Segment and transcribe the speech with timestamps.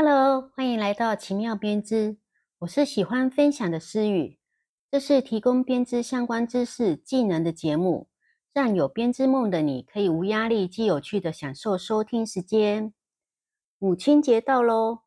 [0.00, 2.18] Hello，欢迎来到奇妙编织。
[2.60, 4.38] 我是喜欢分享的思雨，
[4.92, 8.06] 这是提供编织相关知识、技能的节目，
[8.54, 12.94] 让有编织梦的你可以无压力、既有趣的享受收听时间。
[13.80, 15.00] 母亲节到喽，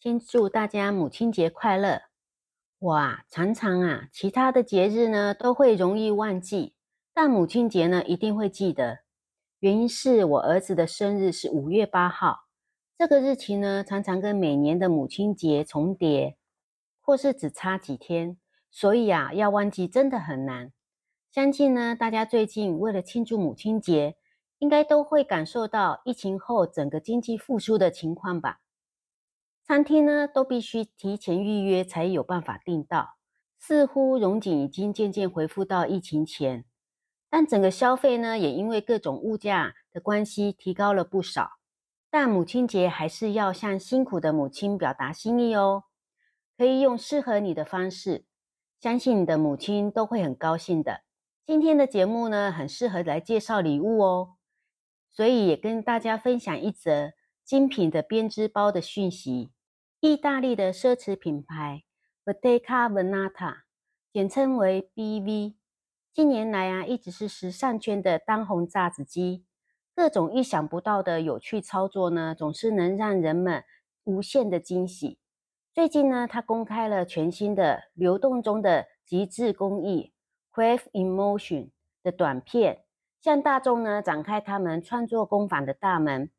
[0.00, 2.02] 先祝大家母亲节快乐！
[2.80, 6.74] 哇，常常啊，其他的节日呢都会容易忘记，
[7.14, 9.04] 但母亲节呢一定会记得。
[9.60, 12.41] 原因是我儿子的生日是五月八号。
[13.02, 16.36] 这个日期呢，常常跟每年的母亲节重叠，
[17.00, 18.36] 或是只差几天，
[18.70, 20.70] 所以啊，要忘记真的很难。
[21.28, 24.14] 相信呢，大家最近为了庆祝母亲节，
[24.60, 28.60] 应该都会感受到疫情后整个经济复苏的情况吧？
[29.64, 33.16] 餐厅呢，都必须提前预约才有办法订到，
[33.58, 36.64] 似乎荣景已经渐渐恢复到疫情前，
[37.28, 41.61] 但整个消费呢，也因为各种物价的关系，提高了不少。
[42.14, 45.84] 但母亲节还是要向辛苦的母亲表达心意哦，
[46.58, 48.26] 可以用适合你的方式，
[48.78, 51.04] 相信你的母亲都会很高兴的。
[51.46, 54.34] 今天的节目呢，很适合来介绍礼物哦，
[55.10, 59.50] 所以也跟大家分享一则精品的编织包的讯息。
[60.00, 61.84] 意大利的奢侈品牌
[62.26, 63.62] Bottega Veneta，
[64.12, 65.54] 简称为 BV，
[66.12, 69.46] 近年来啊，一直是时尚圈的当红炸子鸡。
[69.94, 73.62] 各种意想不到的有趣操作呢，总是能让人们
[74.04, 75.18] 无限的惊喜。
[75.74, 80.12] 最近呢，他公开了全新的流动中的极致工艺
[80.52, 81.70] （Craft in Motion）
[82.02, 82.84] 的短片，
[83.20, 86.30] 向大众呢展开他们创作工坊的大门，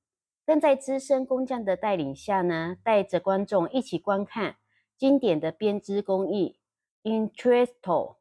[0.45, 4.57] 更在资深工匠的带领下呢，带着观众一起观看
[4.97, 6.59] 经典的编织工艺
[7.03, 8.15] （Intresto），。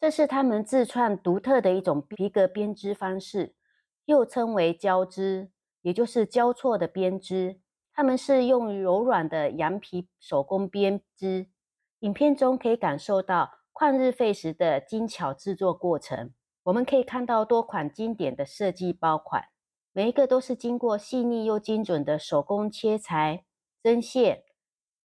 [0.00, 3.54] 这是他们自创独特的一种皮革编织方式。
[4.04, 5.50] 又称为交织，
[5.82, 7.60] 也就是交错的编织。
[7.94, 11.48] 他们是用柔软的羊皮手工编织。
[12.00, 16.32] 影片中可以感受到旷日费时的精巧制作过程。
[16.64, 19.44] 我们可以看到多款经典的设计包款，
[19.92, 23.44] 每一个都是经过细腻又精准的手工切裁、
[23.82, 24.42] 针线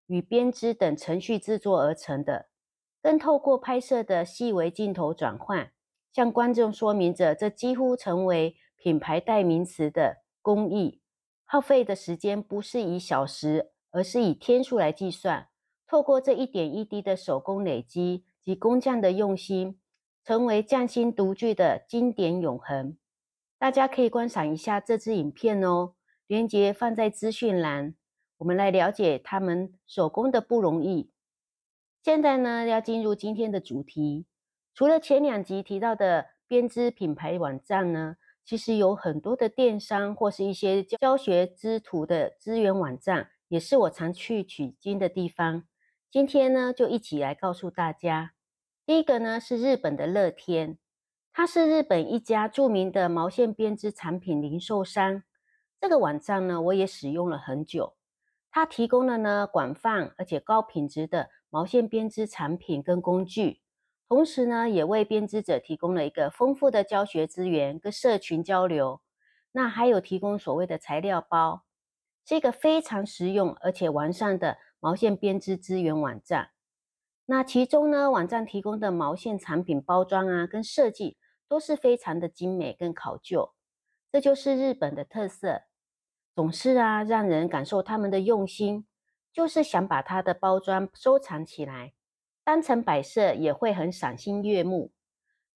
[0.06, 2.48] 与编织等程序制作而成的。
[3.02, 5.72] 更透过拍摄的细微镜头转换，
[6.12, 8.56] 向观众说明着这几乎成为。
[8.86, 11.00] 品牌代名词的工艺
[11.44, 15.48] 耗费的时间不是以小时，而是以天数来计算。
[15.88, 19.80] 透过这一点一滴的手工累积及工匠的用心，
[20.24, 22.96] 成为匠心独具的经典永恒。
[23.58, 25.94] 大家可以观赏一下这支影片哦，
[26.28, 27.96] 链接放在资讯栏。
[28.38, 31.10] 我们来了解他们手工的不容易。
[32.04, 34.26] 现在呢，要进入今天的主题。
[34.72, 38.18] 除了前两集提到的编织品牌网站呢？
[38.46, 45.64] 其实有很多的电商或是一些教学之徒的资源网站，也是我常去取经的地方。
[46.12, 48.34] 今天呢，就一起来告诉大家。
[48.86, 50.78] 第一个呢是日本的乐天，
[51.32, 55.24] 它是日本一家著名的毛线编织产品零售商。
[55.80, 57.96] 这个网站呢，我也使用了很久。
[58.48, 63.60] 它提供了呢广泛而且高品质的毛线编织产品跟工具。
[64.08, 69.00] 同时呢，也为编织者提供了一个丰富的教学资源跟社群交流。
[69.52, 71.64] 那还有提供所谓的材料包，
[72.24, 76.50] 是一个非常实用而且完善的毛线编织资源网站。
[77.24, 81.16] 那其中呢，网站提供的毛线产品包装啊，跟设计
[81.48, 83.54] 都是非常的精美跟考究。
[84.12, 85.62] 这就是日本的特色，
[86.34, 88.86] 总是啊让人感受他们的用心，
[89.32, 91.94] 就是想把它的包装收藏起来。
[92.46, 94.92] 单层摆设也会很赏心悦目，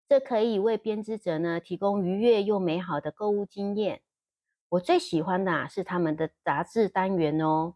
[0.09, 4.01] 这可以为编织者呢提供愉悦又美好的购物经验。
[4.67, 7.75] 我最喜欢的啊是他们的杂志单元哦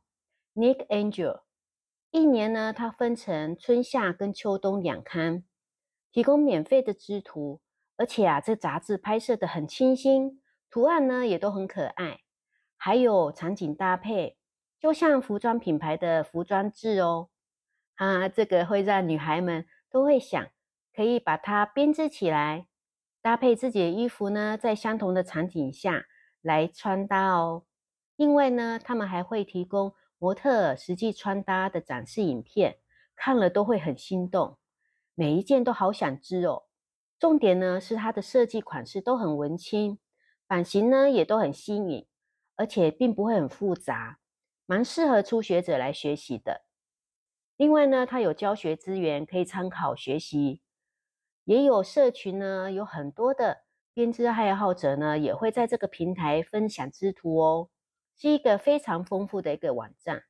[0.54, 1.44] ，Nick Angel，
[2.12, 5.46] 一年呢它分成春夏跟秋冬两刊，
[6.12, 7.62] 提供免费的织图，
[7.96, 12.20] 而且啊这杂志拍摄的很清新，图案呢也都很可爱，
[12.76, 14.36] 还有场景搭配，
[14.78, 17.30] 就像服装品牌的服装志哦。
[17.96, 20.48] 啊，这个会让女孩们都会想，
[20.94, 22.68] 可以把它编织起来，
[23.22, 26.06] 搭配自己的衣服呢，在相同的场景下
[26.42, 27.64] 来穿搭哦。
[28.18, 32.80] 另外呢，他们还会提供模特实际穿搭的展示影片，
[33.16, 34.58] 看了都会很心动，
[35.14, 36.64] 每一件都好想织哦。
[37.18, 40.00] 重点呢是它的设计款式都很文青，
[40.48, 42.06] 版型呢也都很新颖，
[42.58, 44.20] 而且并不会很复杂，
[44.66, 46.65] 蛮适合初学者来学习的。
[47.58, 50.62] 另外呢，它有教学资源可以参考学习，
[51.46, 53.64] 也有社群呢，有很多的
[53.94, 57.70] 编织爱好者呢，也会在这个平台分享织图哦，
[58.18, 60.24] 是一个非常丰富的一个网站。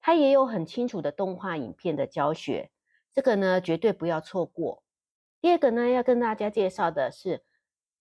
[0.00, 2.70] 它也有很清楚的动画影片的教学，
[3.12, 4.82] 这个呢绝对不要错过。
[5.40, 7.44] 第二个呢，要跟大家介绍的是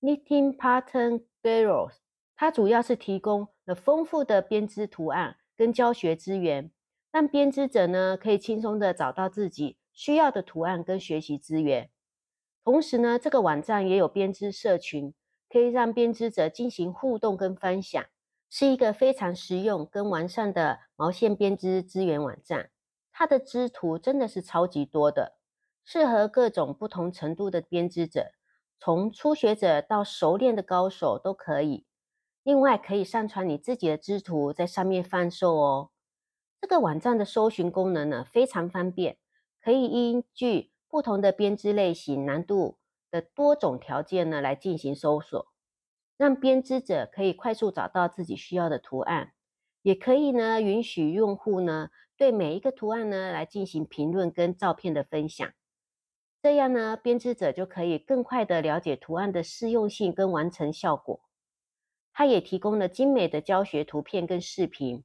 [0.02, 1.98] Knitting Pattern Girls，
[2.36, 6.72] 它主要是提供了丰富的编织图案跟教学资源，
[7.12, 11.90] 让编织者呢可以轻松的找到自己需要的图案跟学习资源。
[12.64, 15.14] 同时呢，这个网站也有编织社群，
[15.50, 18.04] 可以让编织者进行互动跟分享。
[18.50, 22.72] 是一个非常实用跟完善的毛线编织资源网站，
[23.12, 25.38] 它的织图真的是超级多的，
[25.84, 28.32] 适合各种不同程度的编织者，
[28.80, 31.86] 从初学者到熟练的高手都可以。
[32.44, 35.90] 另外，可以上传你自己的织图在上面贩售哦。
[36.60, 39.18] 这个网站的搜寻功能呢非常方便，
[39.62, 42.78] 可以依据不同的编织类型、难度
[43.12, 45.48] 的多种条件呢来进行搜索。
[46.18, 49.34] 让编织者可以快速找到自己需要的图案，
[49.84, 55.54] 也可以呢允许用户呢对每一个图案呢来进行评论跟照片的分享，
[56.42, 61.22] 这样呢编织者就可以更快的了解图案的适用性跟完成效果。
[62.12, 65.04] 它也提供了精美的教学图片跟视频，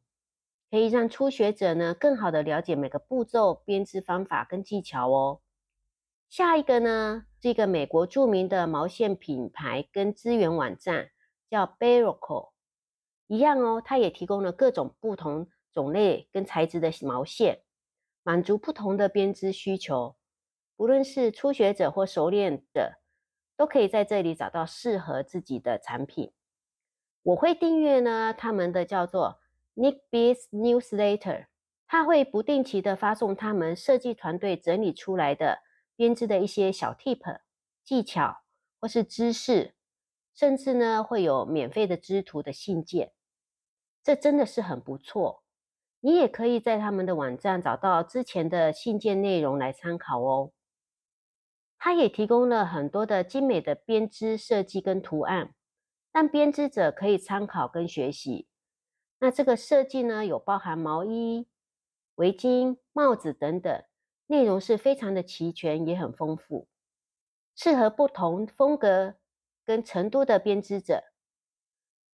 [0.72, 5.42] 可以让初学者呢更好的了解每个步骤编织方法跟技巧哦。
[6.30, 11.10] 下一个呢，是一个美国著名的毛线品牌跟资源网站，
[11.50, 12.52] 叫 Beroco，
[13.26, 17.60] 一样哦，它也提供了各种不同种类跟材质的毛线，
[18.22, 20.16] 满足不同的编织需求。
[20.74, 23.02] 不论是初学者或熟练的，
[23.58, 26.32] 都可以在这里找到适合自己的产品。
[27.24, 29.41] 我会订阅呢，他们的叫做
[29.74, 31.46] Nick Bees Newsletter，
[31.86, 35.60] 他会不定期的发送他们设计团队整理出来的。
[35.94, 37.40] 编织的一些小 tip
[37.84, 38.38] 技巧，
[38.80, 39.74] 或是知识，
[40.34, 43.12] 甚至呢会有免费的织图的信件，
[44.02, 45.44] 这真的是很不错。
[46.00, 50.52] 你也可以在他们的网站找到之前的信件内容来参考哦。
[51.78, 55.54] 他也提供了很多的精美的编织设计跟图案，
[56.10, 58.48] 让编织者可以参考跟学习。
[59.24, 61.46] 那这个设计呢，有包含毛衣、
[62.16, 63.84] 围巾、帽子等等。
[64.26, 66.66] 内容是非常的齐全，也很丰富，
[67.54, 69.14] 适合不同风格
[69.64, 71.04] 跟程度的编织者。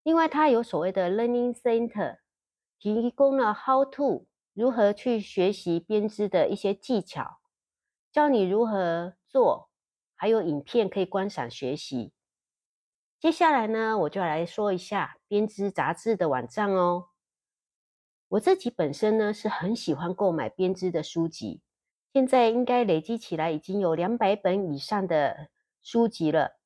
[0.03, 2.19] 另外，它有所谓的 Learning Center，
[2.79, 7.39] 提供了 How to 如何去学习编织的一些技巧，
[8.13, 9.71] 教你如何做，
[10.15, 12.13] 还有影片可以观赏学习。
[13.21, 17.09] 接下来呢，我就来说一下编织杂志的网站哦。
[18.29, 21.61] 我自己本身呢是很喜欢购买编织的书籍。
[22.13, 25.49] 现在应该累积起来已经有两百本以上的
[25.83, 26.59] 书籍了。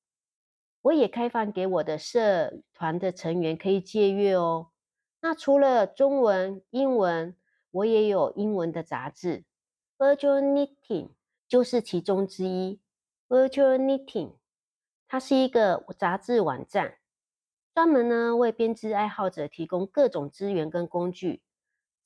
[0.83, 4.69] 我也开放给我的社团的成员可以借阅哦。
[5.23, 7.35] 那除了中文、英文，
[7.71, 9.45] 我也有英文的杂志
[9.97, 11.13] ，Virtual Knitting
[11.49, 12.81] 就是其中之一。
[13.29, 14.35] Virtual Knitting
[15.13, 16.97] 它是一个杂志网站，
[17.75, 21.43] 专门呢为编织爱好者提供各种资源跟工具。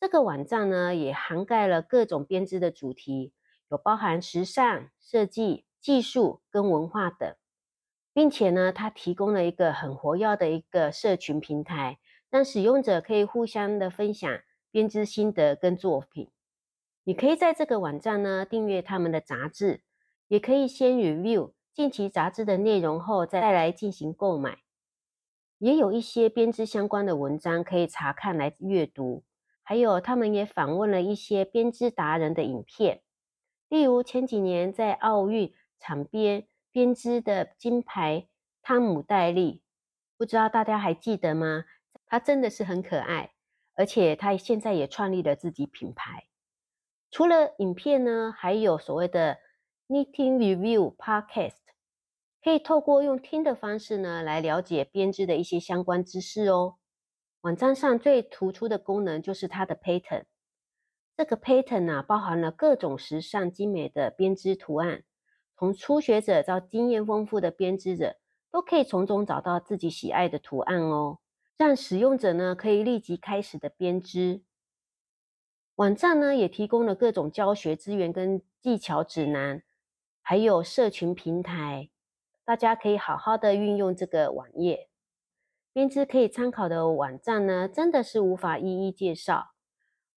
[0.00, 3.32] 这个网站呢，也涵盖了各种编织的主题，
[3.68, 7.32] 有包含时尚、设计、技术跟文化等，
[8.12, 14.28] 并且呢，它提供了一个很活跃的一个社群平台，让使用者可以互相的分享
[14.72, 16.28] 编织心得跟作品。
[17.04, 19.84] 你可以在这个网站呢订阅他们的杂志，
[20.26, 24.60] 也可以先 review 近期杂志的内容后再来进行购买。
[25.58, 29.24] 也有一些编织相关的文章可以查看来阅读。
[29.62, 33.02] 还有，他们也访问了一些编织达人的影片，
[33.68, 38.26] 例如前几年在奥运场边编织的金牌
[38.62, 39.60] 汤姆戴利，
[40.16, 41.66] 不知道大家还记得吗？
[42.06, 43.34] 他真的是很可爱，
[43.74, 46.24] 而且他现在也创立了自己品牌。
[47.10, 49.36] 除了影片呢，还有所谓的
[49.88, 51.65] Knitting Review Podcast，
[52.42, 56.76] 可以透过用听的方式呢，来了解编织的一些相关知识哦。
[57.40, 60.24] 网站上最突出的功能就是它的 pattern。
[61.16, 65.02] 这个 pattern 呢，包含了各种时尚精美的编织图案，
[65.56, 68.16] 从初学者到经验丰富的编织者，
[68.50, 71.18] 都可以从中找到自己喜爱的图案哦，
[71.56, 74.42] 让使用者呢可以立即开始的编织。
[75.76, 79.62] 网站呢也提供了各种教学资源跟技巧指南，
[80.20, 81.88] 还有社群平台，
[82.46, 84.88] 大家可以好好的运用这个网页。
[85.72, 89.50] 编织可以参考的网站呢，真的是无法一一介绍，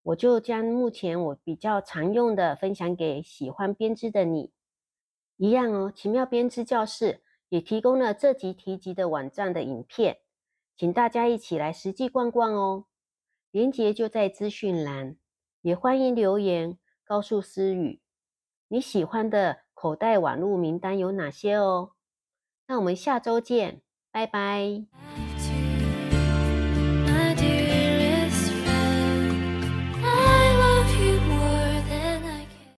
[0.03, 4.53] 我就将目前我比较常用的分享给喜欢编织的你。
[5.37, 10.19] 一样哦，奇妙编织教室也提供了这集提及的网站的影片，
[10.77, 12.85] 请大家一起来实际逛逛哦。
[13.49, 15.17] 链接就在资讯栏。
[15.61, 18.01] 也欢迎留言告诉思雨
[18.69, 21.91] 你喜欢的口袋网路名单有哪些哦。
[22.69, 24.85] 那我们下周见，拜拜。